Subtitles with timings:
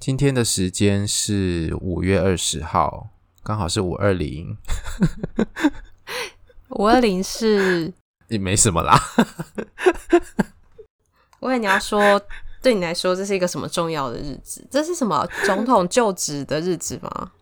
[0.00, 3.10] 今天的时间是五月二十号，
[3.42, 4.56] 刚好是五二零。
[6.70, 7.92] 五二零是
[8.28, 8.98] 也没什么啦。
[11.40, 12.18] 我以为你要说，
[12.62, 14.66] 对你来说这是一个什么重要的日子？
[14.70, 17.32] 这是什么总统就职的日子吗？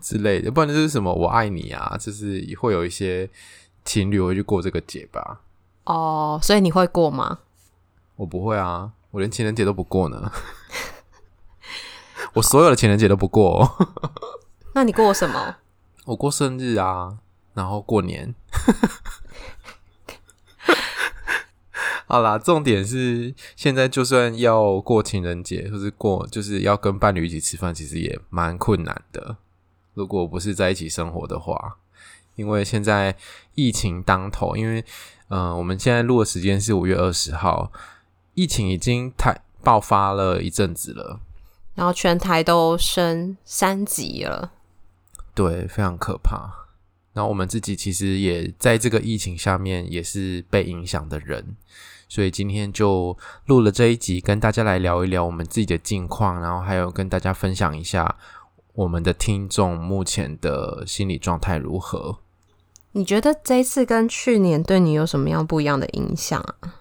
[0.00, 1.96] 之类的，不然就是什么我爱你啊？
[2.00, 3.30] 就是会有一些
[3.84, 5.42] 情侣会去过这个节吧？
[5.84, 7.38] 哦，所以你会过吗？
[8.16, 10.32] 我不会啊，我连情人节都不过呢。
[12.34, 13.86] 我所有的情人节都不过哦，
[14.74, 15.56] 那你过什么？
[16.06, 17.18] 我过生日啊，
[17.54, 18.34] 然后过年。
[22.06, 29.36] 好啦，重点是现在就算要过情人节，或是过就是要跟伴侣一起吃饭，其实也蛮困难的。
[29.92, 31.76] 如果不是在一起生活的话，
[32.36, 33.14] 因为现在
[33.54, 34.82] 疫情当头，因为
[35.28, 37.70] 嗯、呃，我们现在录的时间是五月二十号，
[38.32, 41.20] 疫情已经太爆发了一阵子了。
[41.78, 44.50] 然后全台都升三级了，
[45.32, 46.66] 对，非常可怕。
[47.12, 51.54] 然后我们自己其实也在这个疫情下面也是被影响的人，
[52.08, 58.16] 所以今天就录了这一集，跟大家来聊一聊我们自己的近况，然后还有跟大家分享一下
[58.74, 62.18] 我们的听众目前的心理状态如何。
[62.90, 66.74] 你觉得这一次跟去年对你有什么样不一样的影响啊？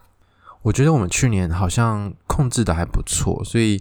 [0.64, 3.80] 我觉得我们去年好像控制的还不错，所以。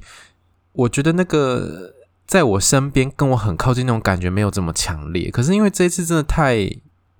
[0.77, 1.95] 我觉得那个
[2.27, 6.69] 在我身边跟我很靠近那种感觉没有这么强烈，可是因为这一次真的太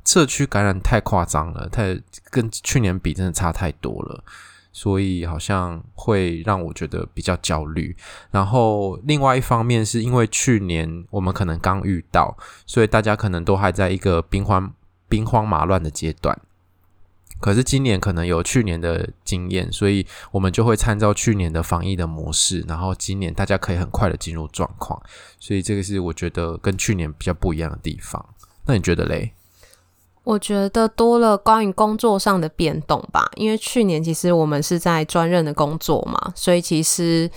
[0.05, 1.99] 社区感染太夸张了，太
[2.31, 4.23] 跟去年比真的差太多了，
[4.73, 7.97] 所以好像会让我觉得比较焦虑。
[8.31, 12.37] 然后另外一方面是因为去年我们可能刚遇到，
[12.67, 14.73] 所以大家可能都还在一个兵荒
[15.09, 16.39] 兵荒马乱的阶段。
[17.47, 25.01] 可是今年可能有去年的经验，所以我们就会参照去年的防疫的模式，然后今年大家可以很快的进入状况，
[25.39, 28.35] 所以这个是我觉得跟去年比较不一样的地方。
[28.65, 29.33] 那你觉得嘞？
[30.25, 37.31] 我觉得多了关于工作上的变动吧，因为去年其实我们是在专任的工作嘛，所以其实。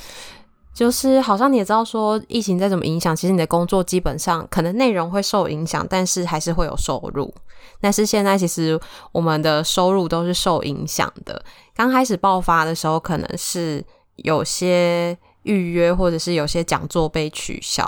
[0.72, 7.34] 就是好像你也知道，说疫情再怎么影响，其实你的工作基本上可能内容会受影响，但是还是会有收入。
[7.80, 8.80] 但是现在其实
[9.12, 11.44] 我们的收入都是受影响的。
[11.76, 13.84] 刚开始爆发的时候，可能是
[14.18, 17.86] 有些预约或者是有些讲座被取消。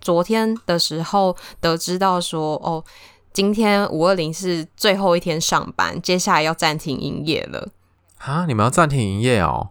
[0.00, 2.82] 昨天的时候得知到说，哦，
[3.32, 7.68] 今天五二零是最后一天上班，接下来要暂停营业了。
[8.18, 9.70] 啊，你们要暂停营业哦？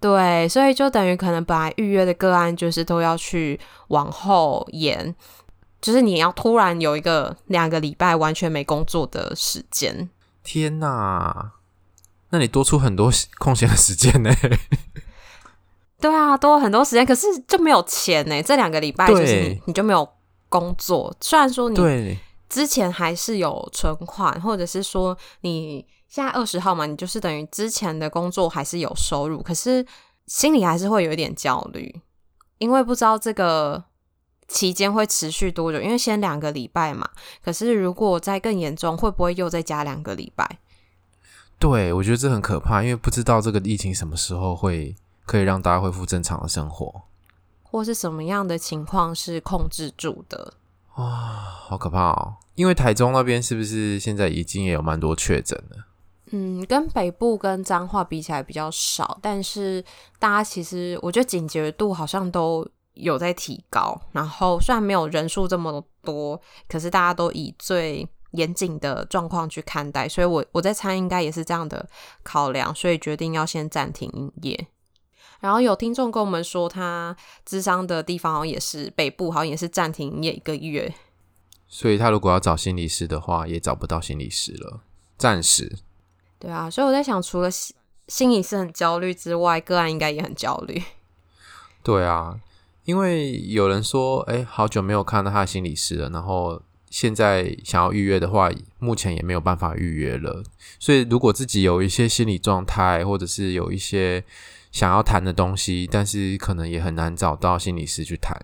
[0.00, 5.14] 对，所以就等于可能本来预约的个案就是都要去往后延，
[5.80, 10.08] 就是你要突然有一个两个礼拜完全没工作的时间。
[10.42, 11.52] 天哪，
[12.30, 14.30] 那你多出很多空闲的时间呢？
[16.00, 18.42] 对啊，多很多时间，可是就没有钱呢。
[18.42, 20.08] 这两个礼拜就是你，你就没有
[20.48, 21.14] 工作。
[21.20, 22.18] 虽然说你
[22.48, 25.86] 之前还是有存款，或者是说你。
[26.10, 29.86] 现在二十号嘛，你就是等于之前的工作还是有收入，可是
[30.26, 32.02] 心里还是会有一点焦虑，
[32.58, 33.80] 因为不知道这个
[34.50, 35.80] 期间会持续多久。
[35.80, 37.08] 因为先两个礼拜嘛，
[37.42, 40.58] 可是如果再更严重，会不会又再加两个礼拜？
[41.58, 47.02] 对，我觉得这很可怕，因为不知道这个疫情什么时候会可以让大家恢复正常的生活，
[47.62, 50.54] 或是什么样的情况是控制住的。
[50.96, 52.34] 哇，好可怕哦！
[52.54, 55.86] 因为台中那边是不是现在已经也有蛮多确诊了？
[56.32, 59.84] 嗯，跟北部跟彰化比起来比较少，但是
[60.18, 64.00] 大家其实我觉得警觉度好像都有在提高。
[64.12, 71.88] 然后虽然没有人数这么多，可是大家都以最严谨的状况去看待，所以我我在猜应该也是这样的
[72.22, 74.68] 考量，所以决定要先暂停营业。
[75.40, 77.16] 然后有听众跟我们说，他
[77.46, 80.92] 智商的地方好像也是北部，好像也是暂停营业一个月。
[81.66, 84.82] 所以他如果要找心理师的话，也找不到心理师了，
[85.16, 85.78] 暂时。
[86.38, 87.74] 对啊，所以我在想，除了心
[88.08, 90.82] 心理师很焦虑之外，个案应该也很焦虑。
[91.82, 92.38] 对啊，
[92.90, 96.60] 因为有人说，哎，好久没有看到他的心理师了，然后
[96.90, 98.50] 现在想要预约的话，
[98.80, 100.42] 目前也没有办法预约了。
[100.80, 104.24] 所以，如果自己有一些心理状态，或者是有一些
[104.72, 108.36] 想要谈的东西，但是可能也很难找到心理师去谈。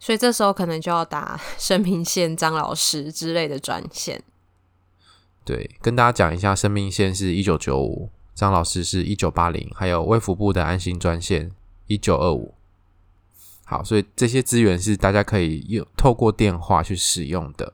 [0.00, 4.20] 所以这时候可能就要打生命线张老师之类的专线。
[5.44, 11.52] 对，跟大家讲一下，生命线是一九九五，张老师是一九八零，还有卫福部的安心专线
[11.86, 12.52] 一九二五。
[13.72, 17.72] 好，所以这些资源是大家可以用透过电话去使用的。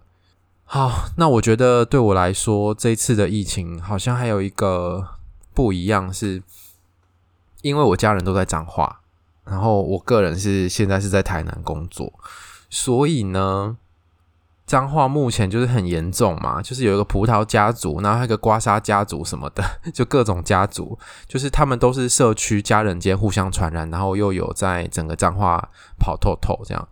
[0.62, 5.09] 好，那我觉得对我来说，这一次的疫情好像还有一个
[5.53, 6.41] 不一样，是
[7.62, 9.00] 因为我家人都在彰化，
[9.45, 12.12] 然后我个人是现在是在台南工作，
[12.71, 13.77] 所以呢。
[14.69, 26.88] 彰化目前就是很严重嘛，就是有一个葡萄家族，然后还有一个刮痧家族什么的， 就各种家族，就是他们都是社区家人间互相传染，然后又有在整个彰化跑透透这样。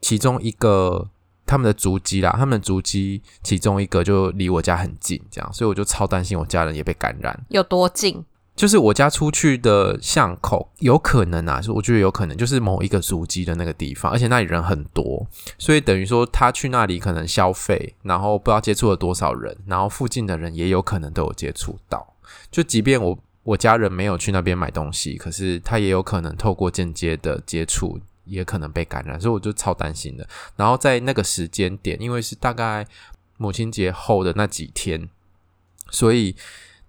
[0.00, 1.08] 其中一个
[1.46, 7.38] 他们的足迹啦，他们的足迹其中一个就离我家很近，这样，所以我就超担心我家人也被感染。
[7.48, 8.24] 有多近？
[8.60, 15.26] 就是我家出去的巷口，有可能啊，我觉得有可能就是某一个足迹的那个地方，而且那里人很多，
[15.56, 22.06] 所以等于说他去那里可能消费，然后不知道接触了多少人，然后附近的人也有可能都有接触到。
[22.50, 30.28] 就即便我我家人没有去那边买东西，可是他也有可能透过间接的接触，也可能被感染，所以我就超担心的。
[30.56, 32.86] 然后在那个时间点，因为是大概
[33.38, 35.08] 母亲节后的那几天，
[35.88, 36.36] 所以。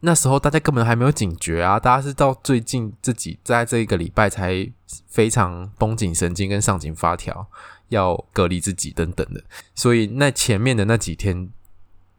[0.04, 4.68] 那时候大家根本还没有警觉啊，大家是到最近自己在这一个礼拜才
[5.08, 7.48] 非常绷紧神经跟上紧发条，
[7.90, 9.44] 要隔离自己等等的。
[9.76, 11.50] 所以那前面的那几天，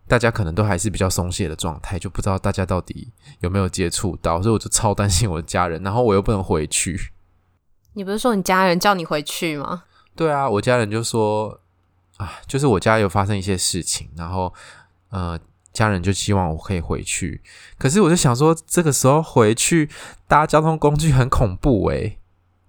[0.07, 7.13] 大家可能都还是比较松懈的状态，就不知道大家到底有没有接触到，所以我就超担心我的家人，然后我又不能回去。
[7.95, 9.83] 你不是说你家人叫你回去吗？
[10.15, 11.61] 对啊，我家人就说
[12.19, 14.55] 啊，就是我家有发生一些事情，然后
[15.11, 15.37] 呃。
[15.73, 17.43] 家人就希望我可以回去，
[17.79, 19.89] 可是我就想说，这个时候回去
[20.29, 22.19] 搭交通工具很恐怖诶，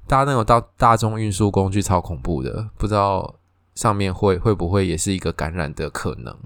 [0.08, 3.36] 搭那种到大众运输工具超恐怖的，不知道
[3.76, 6.38] 上面会会不会也是一个感染的可能。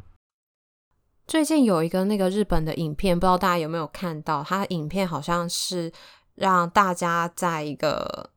[1.28, 4.44] 最近有一个那个日本的影片，不知道大家有没有看到？
[4.44, 5.92] 它影片好像是
[6.36, 8.32] 让大家在一个。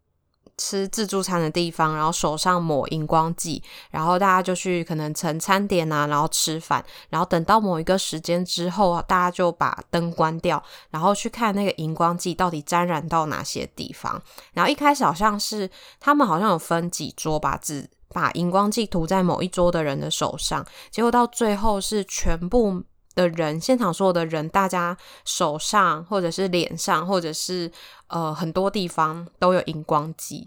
[0.61, 14.21] 吃自助餐的地方，然后手上抹荧光剂，然后大家就去可能盛餐点啊，然后吃饭，然后等到某一个时间之后，大家就把灯关掉，然后去看那个荧光剂到底沾染到哪些地方。
[14.53, 15.69] 然后一开始好像是
[15.99, 22.83] 他们好像有分几桌吧，只把荧光剂涂在某一桌的人的手上，结果到最后是全部
[23.15, 27.73] 的人，现场所有的人，大家手上或者是脸上或者是。
[28.11, 30.47] 呃，很多地方都有荧光剂，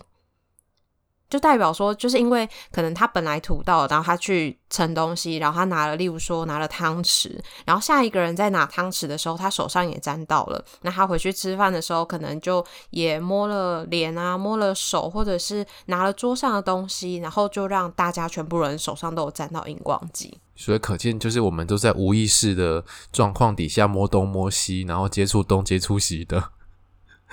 [1.29, 20.37] 就代表说，就是因为可能他本来涂到，然后他去盛东西，然后他拿了，例如说拿了汤匙，然后下一个人在拿汤匙的时候，他手上也沾到了，那他回去吃饭的时候，可能就也摸了脸啊，摸了手，或者是拿了桌上的东西，然后就让大家全部人手上都有沾到荧光剂。
[20.55, 26.51] 所以可见，就是我们都在无意识的状况底下摸东摸西，然后接触东接触西的。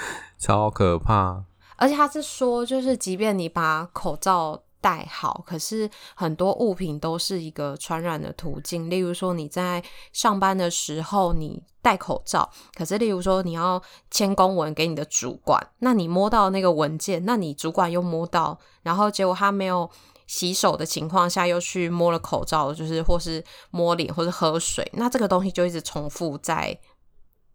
[0.38, 1.44] 超可怕！
[1.76, 8.91] 而且他是说，就是即便你把口罩戴好，可是很多物品都是一个传染的途径。
[8.91, 9.82] 例如说，你在
[10.12, 19.91] 上班的时候你戴口罩，可是例如说你要签公文给你的主管，那你摸到那个文件，那你主管又摸到，然后结果他没有
[20.26, 26.78] 洗手的情况下又去摸了口罩，就是或是摸脸或是喝水，那这个东西就一直重复在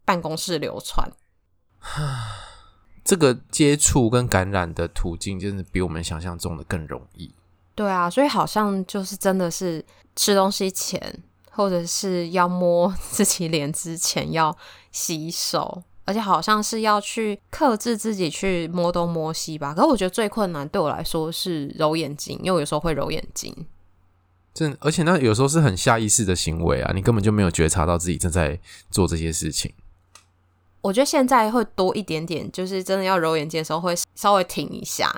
[0.03, 1.07] 办公室流传。
[3.05, 7.31] 这个接触跟感染的途径，真的比我们想象中的更容易。
[7.75, 9.83] 对啊，所以好像就是真的是
[10.15, 14.57] 吃东西前，或者是要摸自己脸之前要
[14.91, 19.73] 洗手，而且好像是要去克制自己去摸东摸西吧。
[19.73, 23.53] 可是我觉得最困难对我来说是揉眼睛，因为我有时候会揉眼睛。
[24.53, 28.57] 真，而且那有时候是很下意识的行为啊，你根本就没有觉察到自己正在
[28.89, 29.73] 做这些事情。
[30.85, 35.11] 我觉得现在会多一点点，就是真的要揉眼睛的时候会稍微停一下，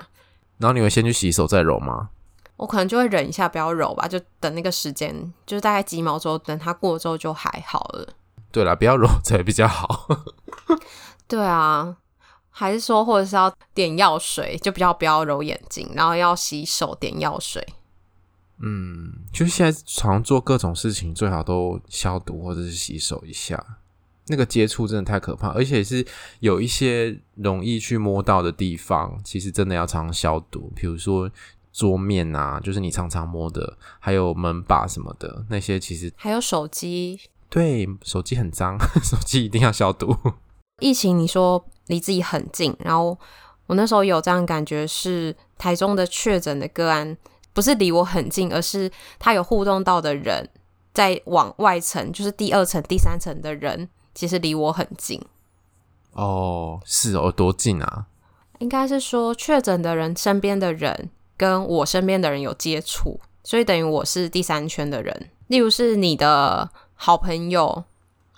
[0.56, 2.08] 然后你会先去洗手再揉吗？
[2.56, 8.08] 我可能就会忍一下，不要揉吧，就等那个时间，就是大概几秒钟，等它过之后就还好了。
[8.50, 10.08] 对啦，不要揉才比较好。
[11.28, 11.98] 对啊，
[12.48, 17.62] 还是说，或者是要点药水，就比较不要揉眼睛，然后要洗手点药水。
[18.62, 23.62] 嗯，就是现在常做各种事情，最好都消毒或者是洗手一下。
[24.28, 26.06] 那个接触真的太可怕，而且是
[26.40, 30.72] 有一些容易去摸到的地方，其实真的要常常消毒。
[30.76, 31.30] 比如说
[31.72, 40.16] 桌面啊，就是你常常摸的，还有门把什么的，那些其实还有手机，对，手机很脏， 手机一定要消毒。
[40.80, 43.18] 疫情，你说离自己很近，然后
[43.66, 47.16] 我那时候有这样感觉，是台中的确诊的个案
[47.52, 50.48] 不是离我很近，而是他有互动到的人
[50.94, 55.24] 在往外层，就是第二层、第三层的人，其实离我很近。
[56.14, 58.06] 哦，是哦，多近啊？
[58.58, 65.30] 应该是说确诊的人身边的人跟我身边的人有接触，所以等于我是第三圈的人。
[65.46, 67.84] 例如是你的好朋友。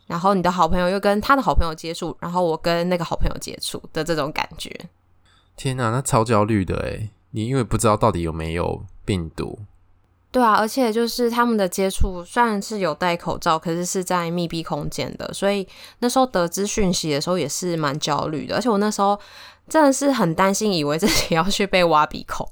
[0.07, 4.69] 然后你的好朋友又跟他的好朋友接触，然后我跟那个好朋友接触的这种感觉。
[5.57, 9.61] 天哪，那超焦虑的诶，你因为不知道到底有没有病毒。
[10.33, 15.67] 对啊，而且就是他们的接触虽然是有戴口罩，可是是在密闭空间的，所以
[15.99, 18.55] 那时候得知讯息的时候也是蛮焦虑的。
[18.55, 19.19] 而且我那时候
[19.69, 22.49] 真的是很担心，以为自己要去被挖鼻孔。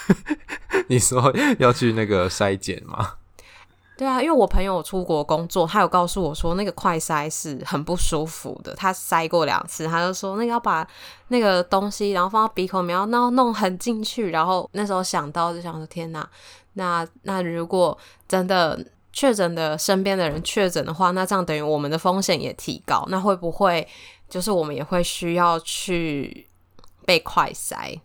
[0.88, 3.14] 你说要去那个筛检吗？
[3.96, 8.74] 对啊，因为我朋友出国工作，他有告诉我说那个快筛是很不舒服的。
[8.74, 10.86] 他筛过两次，他就说那个要把
[11.28, 14.30] 那个东西，然后放到鼻孔里面，要弄弄很进去。
[14.30, 16.26] 然后那时候想到就想说，天哪，
[16.74, 17.96] 那那如果
[18.28, 23.04] 真的确诊的身边的人确诊的话，那这样等于我们的风险也提高。
[23.08, 23.86] 那会不会
[24.28, 26.46] 就是我们也会需要去
[27.04, 28.00] 被快筛？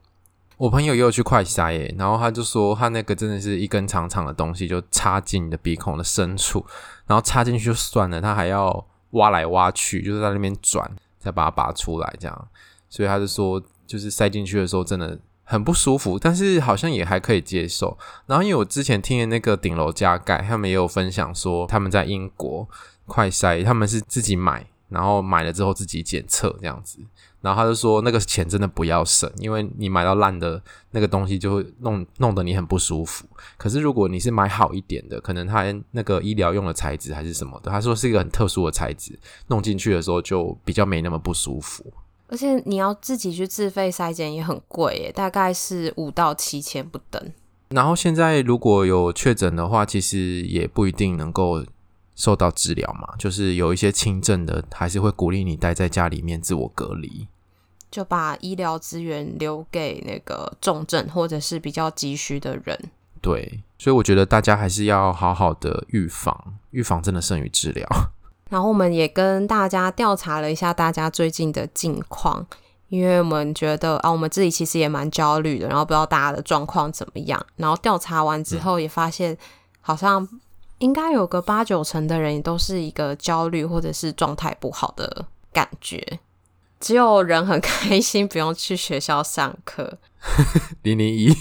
[0.58, 6.66] 我朋友也有去快筛耶，然后他就说他那个真的是一根长长的东西，就插进你的鼻孔的深处，
[7.06, 12.48] 然后插进去就算了，他还要挖来挖去，就是在那边转，再把它拔出来这样。
[12.90, 17.98] 所以他就说，就是塞进去的时候真的很不舒服，但是好像也还可以接受。
[18.26, 22.68] 然后因为我之前听的那个顶楼加盖，他们也有分享说他们在英国
[23.06, 27.00] 快筛，他们是自己买，然后买了之后自己检测这样子。
[27.42, 30.60] 然后他就说，那个钱真的不要省，因为你买到烂的
[30.90, 33.24] 那个东西，就会弄弄得你很不舒服。
[33.56, 41.94] 可是如果你是买好一点的，可能他那个医疗用的材质还是什么的，他说是一个很特殊的材质，弄进去的时候就比较没那么不舒服。
[42.28, 47.34] 而且你要自己去自费筛检也很贵耶，大概是五到七千不等。
[47.70, 51.66] 然后现在如果有确诊的话，其实也不一定能够。
[52.18, 57.28] 受到治疗嘛，就是有一些轻症的，还是会鼓励你待在家里面自我隔离，
[57.92, 62.80] 就把医疗资源留给那个重症或者是比较急需的人。
[63.20, 67.86] 对，所以我觉得大家还是要好好的预防，预防真的胜于治疗。
[68.50, 72.46] 然后我们也跟大家调查了一下大家最近的近况，
[72.90, 77.46] 因为我们觉得啊，我们自己其实也蛮焦虑的，然后不知道大家的状况怎么样。
[77.56, 79.38] 然后调查完之后也发现，
[79.82, 80.28] 好像。
[80.80, 86.20] 应该有个八九成的人都是一个焦虑或者是状态不好的感觉，
[86.82, 89.98] 只有人很开心不用去学校上课。
[90.84, 91.34] 零零一，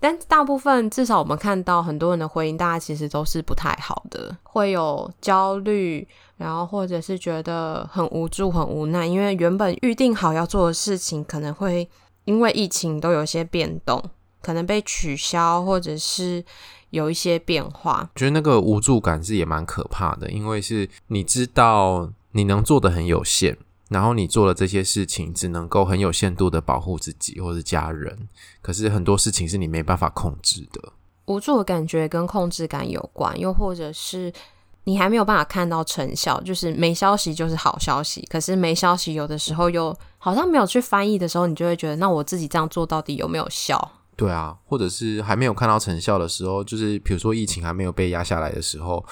[0.00, 11.88] 但大部分至少我们看到很多人的回应，大家其实都是不太好的，会有焦虑，然后或者是觉得很无助、很无奈，因为原本预定好要做的事情，可能会
[12.24, 14.02] 因为疫情都有些变动，
[14.42, 16.44] 可能被取消，或者是。
[16.90, 23.56] 有一些变化，觉得那个无助感是也蛮可怕的，因为是你知道你能做的很有限，
[23.90, 28.28] 然后你做了这些事情只能够很有限度的保护自己或是家人，
[28.62, 30.92] 可是很多事情是你没办法控制的。
[31.26, 34.32] 无助的感觉跟控制感有关，又或者是
[34.84, 43.92] 你还没有办法看到成效，就是没消息就是好消息，可是没消息有的时候又好像没有去翻译的时候，你就会觉得那我自己这样做到底有没有效？
[44.16, 49.04] 对啊，或者是还没有看到成效的时候，就是比如说疫情还没有被压下来的时候，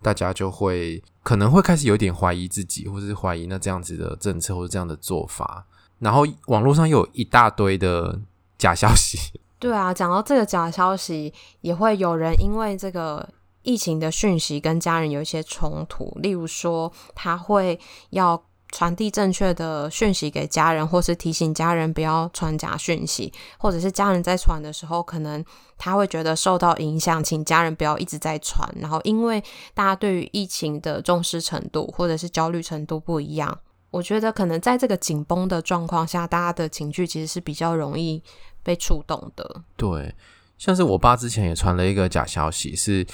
[0.00, 5.66] 大家就会可能会开始有点怀疑自己，或是怀疑那这样子的政策或者这样的做法。
[5.98, 8.20] 然后网络上又有一大堆的
[8.56, 9.18] 假消息。
[9.58, 13.28] 对啊，讲到这个假消息，也会有人因为这个
[13.62, 18.40] 疫情的讯息跟家人有一些冲突，例如说他会要。
[18.74, 25.44] 传递正确的讯息给家人，或是提醒家人不要传假讯息，或者是家人在传的时候，可能
[25.78, 28.68] 他会觉得受到影响，请家人不要一直在传。
[28.80, 29.40] 然后，因为
[29.74, 33.56] 大家对于疫情的重视程度或者是焦虑程度不一样，
[33.92, 38.20] 我觉得可能在这个紧绷的状况下，大家的情绪其实是比较容易
[38.64, 39.62] 被触动的。
[39.76, 40.12] 对，
[40.58, 43.06] 像是我爸之前也传了一个假消息，是。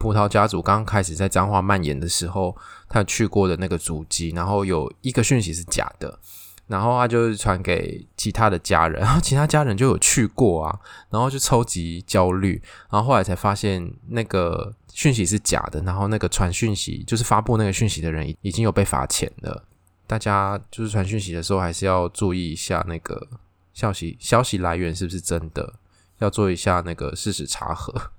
[0.00, 2.56] 葡萄家族刚开始在彰化蔓延的时候，
[2.88, 6.18] 他去过的那个足迹，然后有一个讯息是假的，
[6.66, 10.80] 然后他就传给其他的家人，然后其他家人就有去过啊，
[11.10, 19.64] 然后就超级焦虑，然后后来才发现那个讯息是假的，然后那个传讯息就是发布那个讯息的人已经有被罚钱了。
[20.06, 23.28] 大家就是传讯息的时候还是要注意一下那个
[23.74, 25.74] 消息消息来源是不是真的，
[26.20, 28.10] 要做一下那个事实查核。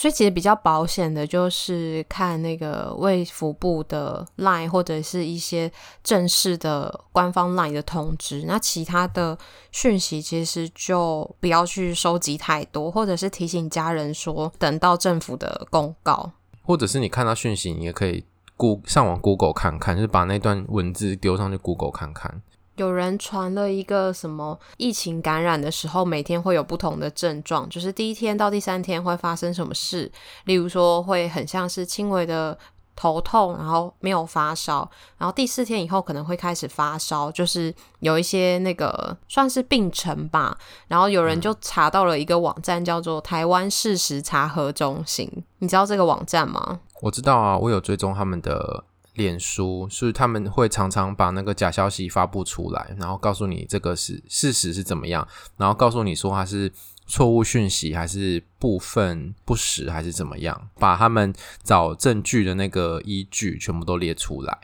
[0.00, 5.70] 所以其实比较保险的就是看那个卫福部的 line 或者是一些
[6.02, 8.44] 正式的官方 line 的通知。
[8.46, 9.36] 那其他的
[9.72, 18.24] 讯息其实就不要去收集太多，或者是提醒家人说等到政府的公告，或者是你看到讯息，你也可以
[18.56, 22.40] Go 上网 Google 看看，就是把那段文字丢上去 Google 看看。
[22.80, 30.10] 有人传了一个什么疫情感染的时候，每天会有不同的症状，就是第一天到第三天会发生什么事，
[30.44, 32.56] 例如说会很像是轻微的
[32.96, 40.56] 头痛，然后没有发烧，然后第四天以后可能会开始发烧，就是有一些那个算是病程吧。
[40.88, 46.80] 然后有人就查到了一个网站叫做台湾事实查核中心，你知道这个网站吗？
[47.02, 48.84] 我知道啊，我有追踪他们的。
[49.14, 55.26] 脸书是他们会常常把那个假消息发布出来，然后告诉你这个是事实是怎么样，
[55.56, 56.72] 然后告诉你说它是
[57.06, 64.58] 错误讯息还是部分不实还是怎么样，把他们找证据的那个依据全部都列出来。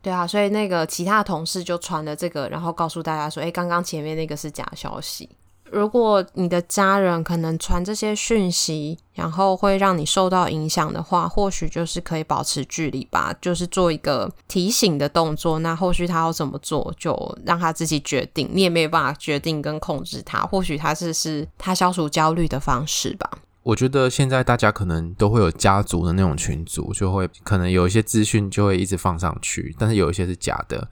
[0.00, 5.28] 对啊，所以那个其他同事就传了这个，然后告诉大家说：“诶，刚刚前面那个是假消息。”
[5.72, 15.58] 如果你的家人可能传这些讯息，然后会让你受到影响的话，或许就是可以保持距离吧，就是做一个提醒的动作。
[15.60, 20.40] 那后续他要怎么做，就让他自己决定，你也没有办法决定跟控制他。
[20.42, 23.30] 或许他是是他消除焦虑的方式吧。
[23.62, 30.86] 我觉得现在大家可能都会有家族的那种群组，就会可能有一些资讯就会一直放上去，但是有一些是假的。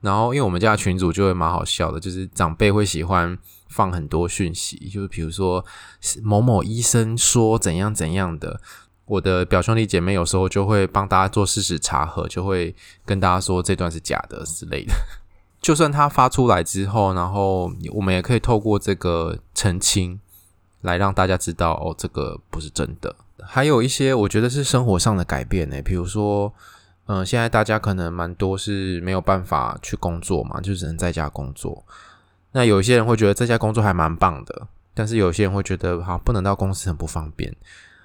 [0.00, 3.38] 然后因为我们家的群组就会蛮好笑的，就是长辈会喜欢。
[3.74, 5.64] 放很多讯息，就是比如说
[6.22, 8.60] 某某医生说怎样怎样的，
[9.06, 12.72] 我的表兄弟姐妹有时候就会帮大家做事实查核，就会
[13.04, 14.94] 跟大家说这段是假的之类的。
[15.60, 20.20] 就算他发出来之后，然后我们也可以透过这个澄清
[20.82, 23.16] 来让大家知道，哦，这个不是真的。
[23.42, 26.52] 还有一些我觉得是生活上的改变呢，比如说，
[27.06, 31.84] 嗯、现在大家可能蛮多是没有办法去工作嘛，就只能在家工作。
[32.54, 37.52] 那有一些人会觉得这家工作还蛮棒的，但是有些人会觉得好不能到公司很不方便。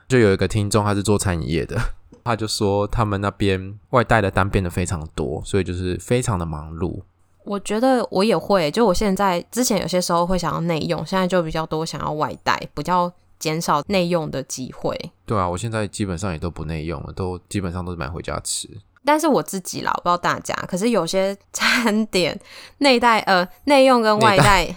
[0.08, 1.80] 就有一个听众他是做餐饮业的，
[2.26, 7.02] 他就说他们那边外带的单变得非常多，所以就是非常的忙碌。
[7.46, 15.00] 我觉得我也会，就我现在之前有些时候会想要内用，现在就比较多想要外带，比较减少内用的机会。
[15.28, 18.68] 对啊，我现在基本上也都不内用了，都基本上都是买回家吃。
[19.06, 20.54] 但是我自己啦，我不知道大家。
[20.68, 22.40] 可是有些餐点
[22.80, 24.68] 内带呃内用跟外带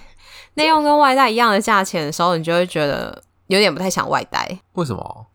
[0.54, 4.58] 内用跟外带一样的价钱的时候，你就会觉得有点不太想外带。
[4.72, 5.26] 为什么？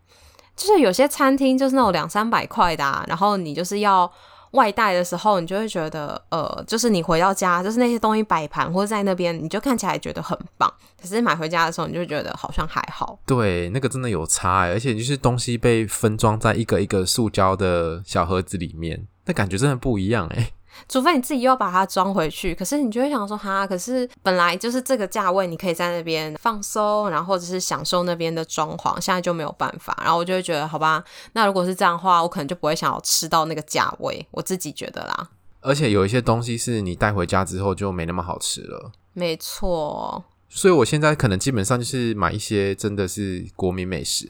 [0.56, 4.12] 就是有些餐厅就是那种两三百块的啊，然后你就是要。
[4.52, 10.72] 外带的时候，你就会觉得，呃，就是你回到家，就是那些东西摆盘或者在那边，你就看起来觉得很棒。
[11.02, 13.20] 可是买回家的时候，你就觉得好像还好。
[13.26, 20.54] 对，那个真的有差，而且就是东西被分装在一个一个塑胶的小盒子里面，那感觉真的不一样欸。
[20.90, 29.98] 除非你自己又要把它装回去，可是你就会想说哈，可是本来就是这个价位，你可以在那边放松，然后或者是享受那边的装潢，现在就没有办法。
[30.02, 35.30] 然后我就会觉得，好吧，那如果是这样的话，我可能就不会想要吃到那个价位，我自己觉得啦。
[35.62, 38.92] 而且有一些东西是你带回家之后就没那么好吃了。
[39.14, 40.24] 没错。
[40.50, 44.26] 所以我现在可能基本上就是买一些真的是国民美食。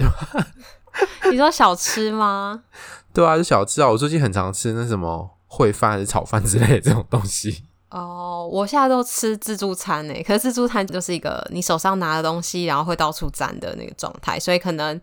[1.30, 2.64] 你说小吃吗？
[3.14, 3.90] 对啊，是小吃啊。
[3.92, 5.37] 我最近很常吃那什么。
[5.50, 15.00] 烩饭还是炒饭之类的这种东西 哦，oh, 我现在都吃自助餐呢，可是自助餐就是一个你手上拿的东西，然后会到处沾的那个状态，所以可能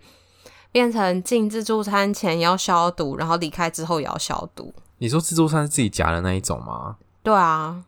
[0.71, 4.75] 变成进自助餐前要消毒，然后离开之后也要消毒。
[4.99, 6.97] 你说自助餐是自己夹的那一种吗？
[7.23, 7.85] 对啊。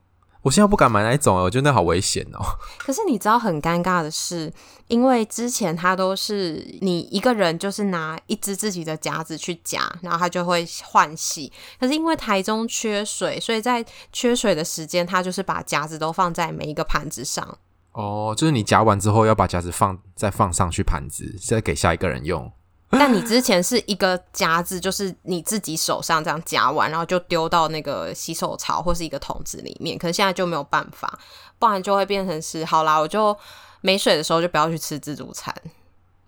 [0.47, 2.39] 我现在不敢买那一种，我觉得那好危险哦。
[2.79, 4.53] 可是你知道很尴尬的是，
[4.87, 11.53] 因为之前他都是你一个人就是拿一支自己的夹子去夹，然后他就会换洗。
[11.81, 17.59] 可是因为台中缺水，所以在缺水的时间，他就是把夹子都放在每一个盘子上。
[17.91, 22.53] 哦，就是你夹完之后要把夹子放再放上去盘子，再给下一个人用。
[22.89, 29.99] 但你之前是一个夹子，就是你自己手上这样夹完，然后就丢到那个洗手槽或是一个桶子里面。
[29.99, 31.19] 可是现在就没有办法，
[31.59, 33.37] 不然就会变成是好啦，我就
[33.81, 35.53] 没水的时候就不要去吃自助餐。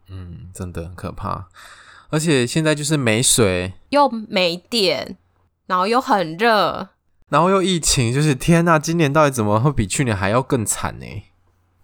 [0.08, 1.48] 嗯，真的很可怕。
[2.10, 5.16] 而且现在就是没水，又没电，
[5.66, 6.88] 然后又很热，
[7.28, 11.06] 然后又疫情，就是天呐，今年到底怎么会比去年还要更惨呢？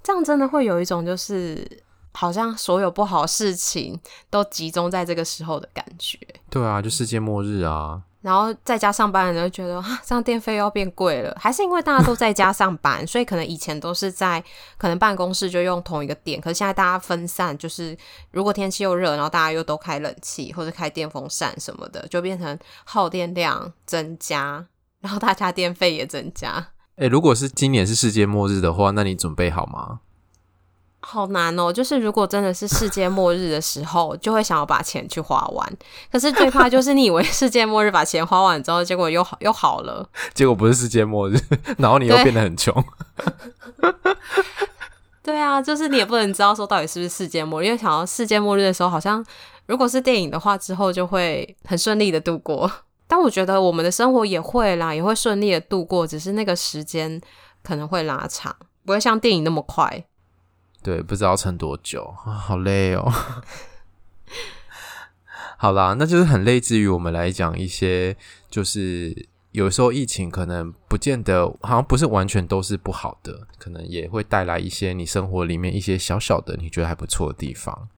[0.02, 1.83] 这样真的会有一种就是。
[2.14, 4.00] 好像所有不好事情
[4.30, 6.18] 都集中在这个时候的感觉。
[6.48, 8.02] 对啊，就世界末日啊！
[8.22, 14.42] 然后在家上班的人就觉得啊，这样电费要变贵了，还是因为大家都在家上班， 所以可能以前都是在
[14.78, 17.94] 可能办公室就用同一个电，可是现在大家分散，就是
[18.30, 24.64] 如果天气又热，然后大家又都开冷气或者开电风扇什么的，就变成耗电量增加，
[25.00, 26.68] 然后大家电费也增加。
[26.96, 30.00] 诶，如果是今年是世界末日的话，那你准备好吗？
[31.04, 35.76] 好难哦，就是如果真的是世界末日的时候，就会想要把钱去花完。
[36.10, 41.38] 可是最怕就是你以为世界末日把钱花完之后，结果又好又好了，结果不是世界末日，
[41.78, 42.84] 然后你又变得很穷。
[45.22, 49.24] 对，啊，就是你也不能知道说到底是不是世界末日，因为想到世界末日的时候，好像
[49.66, 52.70] 如果是电影的话，之后就会很顺利的度过。
[53.06, 57.20] 但我觉得我们的生活也会啦，也会顺利的度过，只是那个时间
[57.62, 60.04] 可能会拉长，不会像电影那么快。
[60.84, 63.10] 对，不知道撑多久，好累哦。
[65.56, 68.14] 好啦，那就是很类似于我们来讲一些，
[68.50, 77.88] 就是有时候疫情可能不见得，好像不是完全都是不好的，可能也会带来一些你生活里面一些小小的你觉得还不错的地方。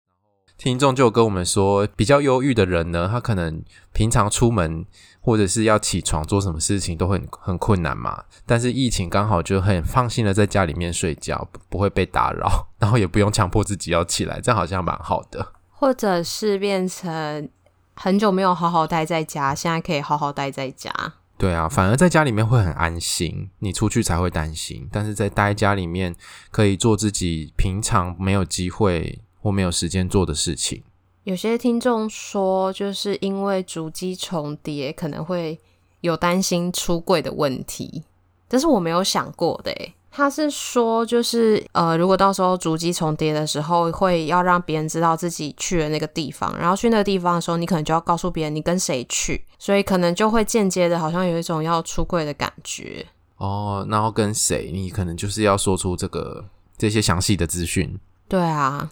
[0.57, 4.87] 听众就跟我们说，比较忧郁的人呢，他可能平常出门
[5.27, 8.23] 或者是要起床做什么事情都很很困难嘛。
[8.47, 15.53] 但是疫情刚好就很放心的在家里面睡觉，不会被打扰，然后也不用强迫自己要起来，这样好像蛮好的。
[15.73, 17.49] 或者是变成
[17.95, 20.91] 很久没有好好待在家，现在可以好好待在家。
[21.37, 24.89] 对啊，反而在家里面会很安心，你出去才会担心。
[24.93, 26.15] 但是在待家里面，
[26.51, 29.21] 可以做自己平常没有机会。
[29.39, 30.83] 或没有时间做的事情。
[31.27, 35.59] 有些听众说，就是因为主机重叠，可能会
[36.01, 38.05] 有担心出柜的问题。
[38.49, 39.73] 这是我没有想过的。
[39.73, 53.05] 诶，他是说，就是呃，如果到时候主机重叠的时候，会要让别人知道自己去了那个地方，然后去那个地方的时候，你可能就要告诉别人你跟谁去，所以可能就会间接的，好像有一种要出柜的感觉。
[53.39, 54.71] 哦，然后跟谁？
[54.73, 56.45] 你可能就是要说出这个
[56.79, 57.99] 这些详细的资讯。
[58.29, 58.89] 对啊。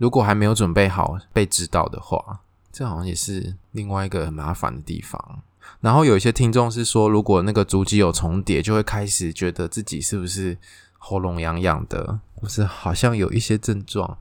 [0.00, 2.40] 如果还没有准备好被知道的话，
[2.72, 5.42] 这好像也是另外一个很麻烦的地方。
[5.82, 10.56] 然后有一些听众是说，如果那个足迹有重叠，就会开始觉得自己是不是
[10.96, 14.16] 喉咙痒痒的，或是好像有一些症状，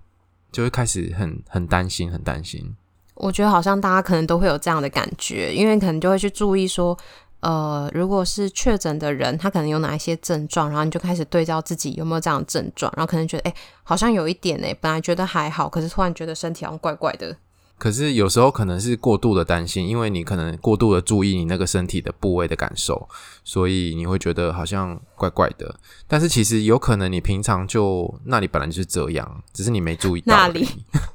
[0.52, 2.76] 就会开始很很担心，很担心。
[3.16, 6.98] 我觉得好像大家可能都会有这样的感觉，因为可能就会去注意说。
[7.42, 17.38] 呃，如果是确诊的人，他可能有哪一些症状，然后你就开始对照自己有没有这样的症状，然后可能觉得，哎，好像有一点哎，本来觉得还好，可是突然觉得身体好像怪怪的。
[17.78, 23.08] 可是有时候可能是过度的担心，因为你可能过度的注意你那个身体的部位的感受，
[23.46, 25.80] 所以你会觉得好像怪怪的。
[26.06, 30.36] 但是其实有可能你平常就那里本来就是这样，只是你没注意到。
[30.36, 30.68] 那里，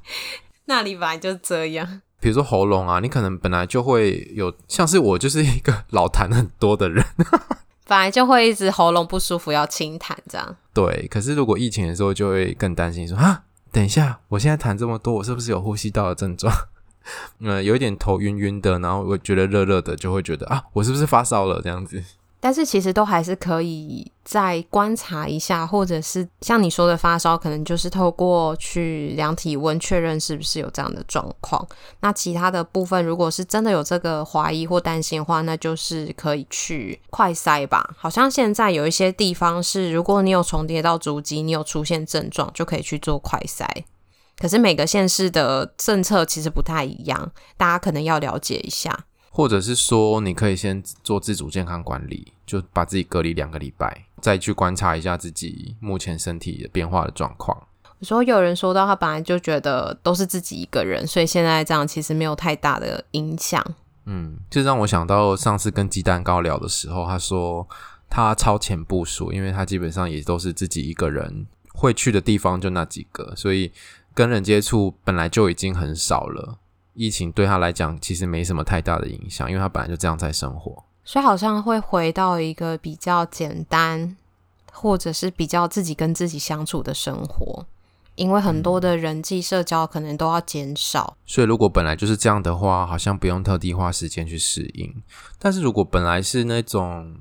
[0.65, 2.01] 那里本来就这样。
[2.25, 7.05] 比如说喉咙啊，你可能本来就会有，像是我就是一个老痰很多的人，
[7.87, 10.57] 本来就会一直喉咙不舒服，要清痰这样。
[10.73, 16.51] 对，可是如果疫情的时候，就会更担心说啊，等一下，我现在痰这么多，我是不是有呼吸道的症状？
[17.41, 22.03] 嗯， 有一点头晕晕的，然后我觉得热热的，就会觉得啊，我是不是发烧了这样子？
[22.45, 31.67] 但是其实都还是可以再观察一下，或者是像你说的发烧，可能就是透过去量体温确认是不是有这样的状况。
[32.01, 37.95] 那其他的部分，如果是真的有这个怀疑或担心的话，那就是可以去快筛吧。
[37.97, 43.67] 好像现在有一些地方是，如果你有重叠到足迹，你有出现症状，就可以去做快筛。
[44.37, 49.07] 可是每个县市的政策其实不太一样，大家可能要了解一下。
[49.37, 57.67] 或者是说，你可以先做自主健康管理，就把自己隔离两个礼拜，再去观察一下自己目前身体的变化的状况。
[57.99, 63.61] 我说有人说到，他本来就觉得都是自己一个人，所以现在这样其实没有太大的影响。
[64.05, 67.67] 嗯，就让我想到上次跟鸡蛋糕聊的时候，他说
[68.09, 73.73] 他超前部署，因为他基本上也都是自己一个人会去的地方就那几个，所以
[74.15, 76.59] 跟人接触本来就已经很少了。
[76.95, 84.17] 疫情对他来讲其实没什么太大的影响，因为他本来就这样在生活，所以好像会回到一个比较简单，
[84.73, 87.67] 或者是比较自己跟自己相处的生活，
[88.15, 91.17] 因为很多的人际社交可能都要减少。
[91.27, 95.03] 所以如果本来就是这样的话，好像不用特地花时间去适应。
[95.39, 97.17] 但是如果本来是那种。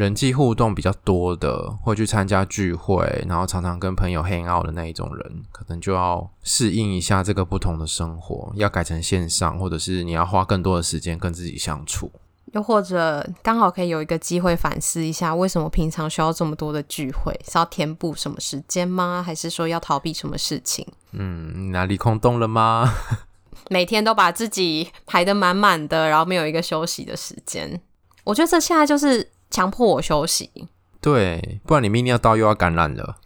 [0.00, 12.10] 人际互动比较多的，会去参加聚会，然后常常跟朋友 hang out 的那一种人，可能就要适应一下这个不同的生活，要改成线上，或者是你要花更多的时间跟自己相处。
[12.54, 17.38] 又或者刚好可以有一个机会反思一下，为什么平常需要这么多的聚会？
[17.44, 19.22] 是要填补什么时间吗？
[19.22, 20.86] 还是说要逃避什么事情？
[21.12, 22.90] 嗯，你哪里空洞了吗？
[23.68, 27.78] 每天都把自己排得满满的，然后没有一个休息的时间。
[28.24, 30.50] 我觉得这现在就是强迫我休息。
[31.00, 33.16] 对，不然你泌尿道又要感染了。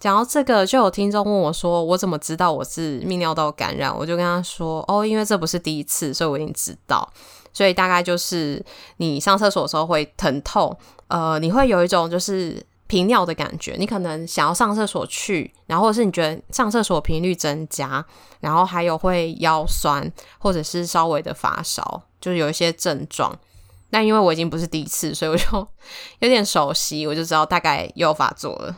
[0.00, 7.10] 讲到这个，就有听众问我说：“我怎么知道我是泌尿道感染？”我就跟他说：“哦，因为这不是第一次，所以我已经知道。
[7.54, 8.62] 所以大概就是
[8.98, 18.04] 你上厕所的时候会疼痛，呃，你会有一种就是频尿的感觉，你可能想要上厕所去，然后或者是你觉得上厕所频率增加，
[18.40, 23.38] 然后还有会腰酸，或者是稍微的发烧，就是有一些症状。
[23.90, 25.68] 但因为我已经不是第一次，所以我就
[26.20, 28.76] 有点熟悉，我就知道大概又发作了。”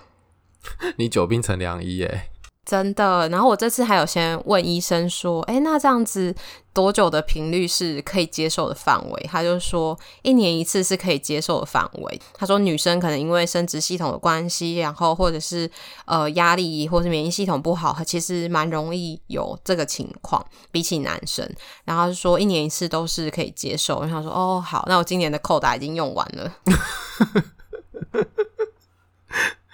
[0.96, 2.30] 你久病成良医耶，
[2.66, 3.28] 真的。
[3.30, 6.34] 然后我这次还有先问医生说，哎，那这样子
[6.74, 9.26] 多久的频率是可以接受的范围？
[9.30, 12.20] 他就说一年一次是可以接受的范围。
[12.34, 15.70] 他说女生可能因为生殖系统的关系，然后或者是
[16.06, 21.48] 呃压力或是免疫系统不好，其实蛮容易有这个情况，比起男生。
[21.84, 24.02] 然后他就说一年一次都是可以接受。
[24.02, 26.52] 然后说哦好，那我今年的扣打已经用完了。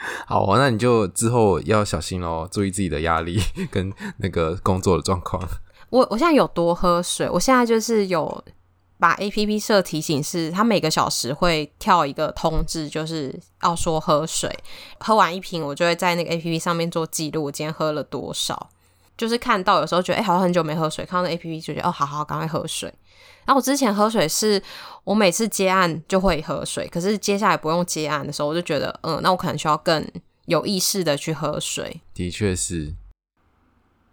[0.27, 5.43] 好啊，那你就之后要小心哦，注意自己的压力 跟那个工作的状况。
[5.91, 8.45] 我我现在有多喝水，我现在就是有
[8.99, 14.51] 把 APP 设提醒，是它每个小时会跳一个通知，就是要说喝水，
[15.01, 18.71] 喝完一瓶我就会在那个 APP 上面做记录，我今天喝了多少。
[19.19, 22.93] 就是看到有时候觉得哎、好像很久没喝水，看到那 APP 就觉得哦，好好，赶快喝水。
[23.45, 24.63] 然后我之前喝水是，
[25.05, 30.07] 我每次接案就会喝水，可是接下来不用接案的时候，我就觉得，嗯，那我可能需要更
[30.47, 32.01] 有意识的去喝水。
[32.15, 32.95] 的确是。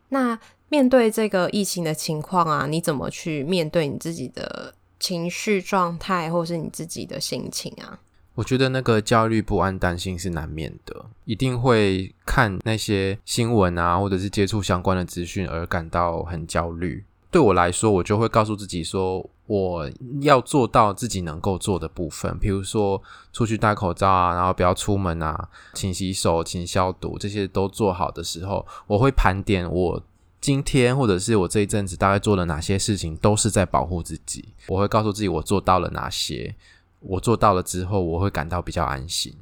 [0.10, 0.40] 那
[0.70, 8.00] 面对这个疫情的情况啊，你怎么去面对你自己的情绪状态，或是你自己的心情啊？
[8.36, 17.04] 我觉得那个焦虑不安、担心是难免的，一定会看那些新闻啊，或者是接触相关的资讯而感到很焦虑。
[17.32, 19.90] 对我来说，我就会告诉自己说，我
[20.22, 23.00] 要做到自己能够做的部分，比如说
[23.32, 30.02] 出去戴口罩啊，然后不要出门啊，勤洗手、勤消毒，这些都做好的时候，我会盘点我
[30.42, 34.50] 今天或者是我这一阵子大概做了哪些事情，都是在保护自己。
[34.68, 36.56] 我会告诉自己我做到了哪些，
[37.02, 39.36] 我做到了之后，我会感到比较安心。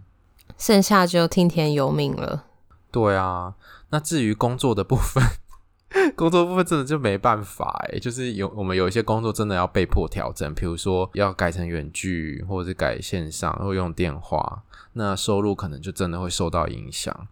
[0.58, 2.44] 剩下就听天由命了。
[2.92, 3.54] 对啊，
[3.92, 5.24] 那至于工作的部分。
[6.18, 17.28] 工作部分真的就没办法哎，就是有我们有一些工作真的要被迫调整，比如说要改成远距，或者是改线上，或用电话，那收入可能就真的会受到影响。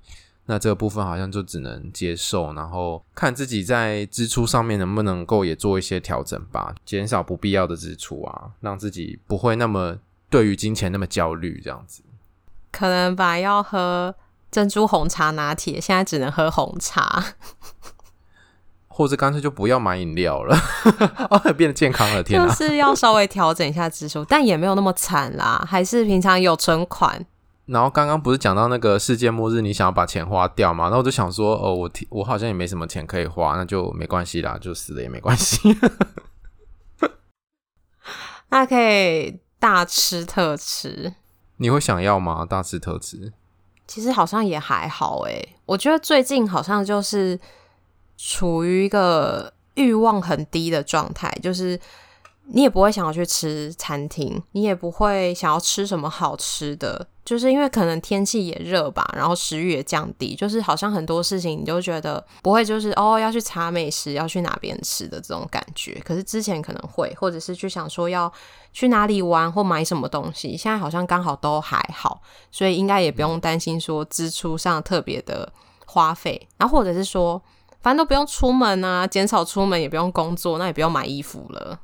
[0.45, 9.97] 那这个部分好像就只能接受，然后看自己在支出上面能不能够也做一些调整吧，减少不必要的支出啊，让自己不会那么
[10.29, 12.03] 对于金钱那么焦虑这样子。
[12.71, 14.13] 可能吧，要喝
[14.51, 17.33] 珍珠红茶拿铁，现在只能喝红茶。
[18.97, 20.57] 或者干脆就不要买饮料了，
[21.29, 22.47] 哦，变得健康了，天哪！
[22.47, 27.25] 就是要稍微调整一下支出，但也没有那么惨啦，还是平常有存款。
[27.65, 30.85] 然后刚刚不是讲到那个世界末日，你想要把钱花掉嘛？
[30.85, 35.77] 然后我就想说，哦，我我好像也没什么钱可以花，那就没关系啦，就死了也没关系。
[38.47, 41.15] 那可以大吃特吃，
[41.57, 42.45] 你会想要吗？
[42.49, 43.33] 大吃特吃？
[43.85, 47.37] 其实好像也还好诶，我觉得最近好像就是。
[48.17, 51.79] 处于一个欲望很低的状态，就是
[52.47, 65.99] 你也不会想要去吃餐厅，你也不会想要吃什么好吃的，就是因为可能天气也热吧，然后食欲也降低，就是好像很多事情你就觉得不会，就是哦要去查美食，要去哪边吃的这种感觉。
[66.05, 68.31] 可是之前可能会，或者是去想说要
[68.71, 75.51] 去哪里玩或买什么东西，现在好像刚好都还好，所以应该也不用担心说支出上特别的
[75.85, 77.41] 花费，然后或者是说。
[77.85, 81.79] 反正都不用出门啊，减少出门也不用工作，那也不用买衣服了。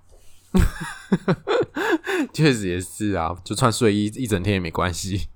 [2.33, 5.27] 确实也是啊，就穿睡衣一整天也没关系。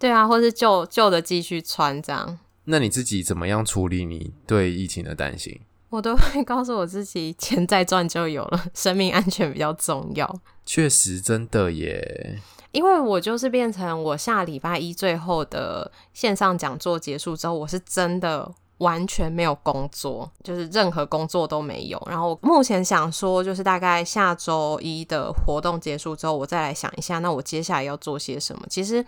[0.00, 2.40] 对啊，或是旧旧的继续穿这样。
[2.64, 5.60] 那你自己怎么样处理你对疫情的担心？
[5.90, 10.40] 我都会告诉我自己，钱再赚就有了， 生命安全比较重要。
[10.66, 12.40] 确实，真的耶。
[12.72, 18.52] 因为我就是变成我下礼拜一最后的线上讲座结束之后，我是真的。
[18.82, 22.02] 完全没有工作，就是任何工作都没有。
[22.10, 28.66] 然后目前想说，就是大概下周一的活动结束之后，我再来想一下，那我接下来要做些什么。
[28.68, 29.04] 其实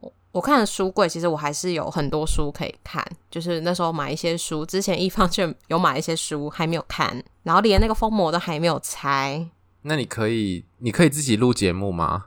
[0.00, 3.02] 我我看的书柜，其实我还是有很多书可以看。
[3.30, 9.48] 就是那时候买一些书，之前一方就有买一些书还没有看，然后连那个封膜都还没有拆。
[9.82, 12.24] 那你可以，你可以自己录节目吗？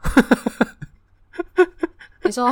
[2.25, 2.51] 你说。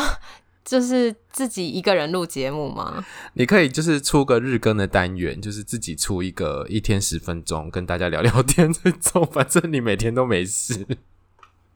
[0.70, 3.04] 就是自己一个人录节目吗？
[3.34, 9.28] 你可以就是出个日更的单元，就是自己出一个一天十分钟，跟大家聊聊天这种。
[9.32, 10.86] 反正你每天都没事。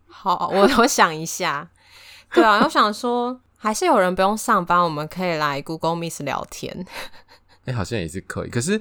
[0.06, 1.68] 好，我 我想一下。
[2.36, 6.86] 对啊，我想说，还是有人不用上班，我们可以来 Google Meet 聊天。
[7.66, 8.50] 哎、欸，好像也是可以。
[8.52, 8.80] 可是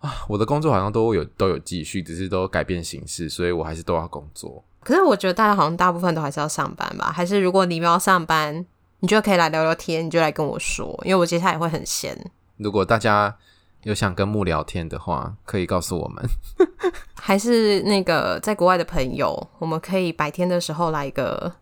[0.00, 4.64] 啊，我的工作好像都有都有继续，只是都改变形式，所以我还是都要工作。
[4.82, 7.12] 可是我觉得大家好像大部分都还是要上班吧？
[7.12, 8.66] 还是如果你没有上班？
[9.00, 12.30] 你就可以来聊聊天，你就来跟我说，因为我接下来也会很闲。
[12.56, 13.36] 如果大家
[13.82, 16.24] 有想跟木聊天的话，可以告诉我们。
[17.14, 21.52] 还是那个在国外的朋友，我们可以白天的时候来一个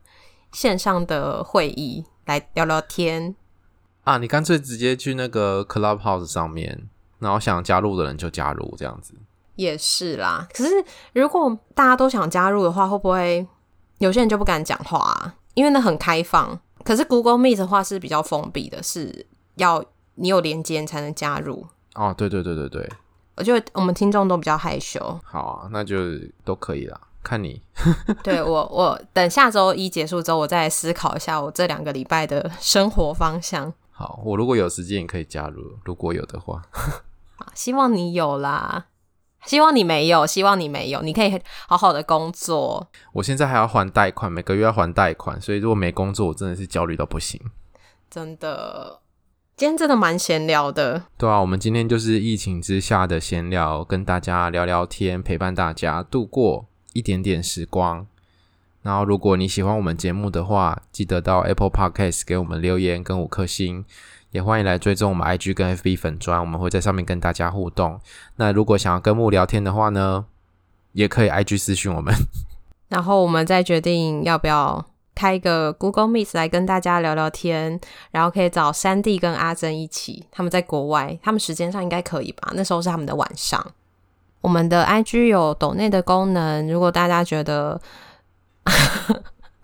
[0.53, 3.35] 线上的会议，来聊聊天。
[4.05, 9.15] 啊，你干脆直接去那个 Clubhouse 上面，然后想加入的人就加入，这样子。
[9.57, 10.47] 也是啦。
[10.53, 10.71] 可是
[11.15, 13.47] 如果大家都想加入的话，会不会
[13.99, 15.35] 有些人就不敢讲话啊？
[15.55, 16.61] 因为那很开放。
[16.85, 19.85] 可是 Google Meet 的话是比较封闭的，是要
[20.17, 21.67] 你有连接才能加入。
[21.95, 22.93] 哦，对对对对对，
[23.37, 25.01] 我觉得我们听众都比较害羞。
[25.25, 25.97] 好啊，那就
[26.45, 27.63] 都可以啦，看你。
[28.23, 33.73] 对我，我等下周一结束之后，我再思考一下我这两个礼拜的生活方向。
[33.91, 36.63] 好，我如果有时间也可以加入，如果有的话。
[37.37, 38.87] 好，希望你有啦。
[39.47, 42.89] 希望你没有，希望你没有，你可以好好的工作。
[43.13, 47.41] 我现在还要还贷款，每个月要还贷款，所以如果没工作，我真的是焦虑到不行。
[48.11, 49.01] 真的，
[49.57, 51.05] 今天真的蛮闲聊的。
[51.19, 58.07] 对啊，我们今天就是疫情之下的闲聊，跟大家聊聊天，陪伴大家度过一点点时光。
[58.83, 63.85] 然后，如果你喜欢我们节目的话，记得到 Apple Podcast 给我们留言跟五颗星。
[64.35, 68.01] 也欢迎来追踪我们 IG 跟 FB 粉砖，我们会在上面跟大家互动。
[68.35, 70.25] 那如果想要跟木聊天的话呢，
[70.91, 72.13] 也可以 IG 私讯我们。
[72.91, 82.51] 然后我们再决定要不要开一个 Google Meet 来跟大家聊聊天，然后可以找三弟跟阿珍一起，他们在国外，他们时间上应该可以吧？
[82.55, 83.65] 那时候是他们的晚上。
[84.41, 87.81] 我们的 IG 有抖内的功能，如果大家觉得。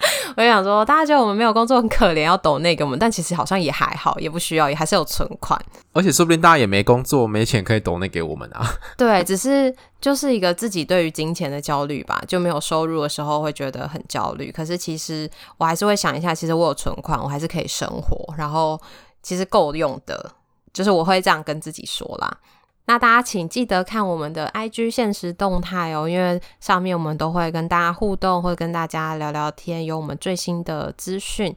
[0.36, 5.60] 我就想说，大家觉得我们没有工作很可怜，要抖那给我们，但其实好像也还好，也不需要，也还是有存款。
[5.92, 8.66] 而且说不定大家也没工作，没钱可以抖那给我们啊。
[8.96, 14.50] 对，只是就是一个自己对于金钱的焦虑吧，就没有收入的时候会觉得很焦虑。
[14.50, 18.80] 可是其实我还是会想一下，其实我有存款，我还是可以生活，然后
[19.22, 20.32] 其实够用的，
[20.72, 22.38] 就是我会这样跟自己说啦。
[22.90, 31.54] 那大家请记得看我们的 IG 现实动态哦，因为上面我们都会跟大家互动，会跟大家聊聊天，有我们最新的资讯。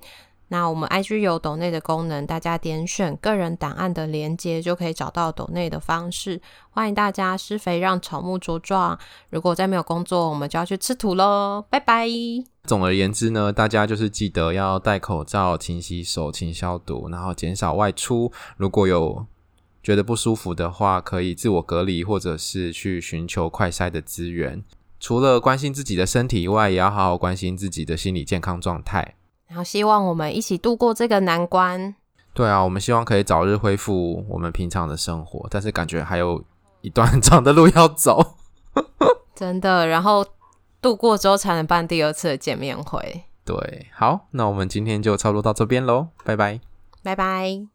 [0.50, 6.40] 那我们 IG 有抖内的功能，大家点选个人档案的连接就可以找到抖内的方式。
[6.70, 8.96] 欢迎大家施肥让草木茁壮。
[9.32, 12.08] 如果再没有工作，我们就要去吃土喽，拜拜。
[12.66, 18.32] 总而言之呢，大家就是记得要戴口罩、勤洗手、勤消毒，然后减少外出。
[18.56, 19.26] 如果有
[19.84, 24.64] 觉得不舒服的话，可以自我隔离，或者是去寻求快筛的资源。
[25.00, 29.16] 除了关心自己的身体以外，也要好好关心自己的心理健康状态。
[29.48, 31.94] 然后，希望我们一起度过这个难关。
[32.34, 36.42] 对啊，我们希望可以早日恢复我们平常的生活，但是感觉还有
[36.82, 38.38] 一段很长的路要走。
[39.36, 40.26] 真的，然后
[40.82, 43.26] 度过之后才能办第二次的见面会。
[43.46, 46.62] 对，好，那我们今天就差不多到这边喽，拜拜，
[47.04, 47.73] 拜拜。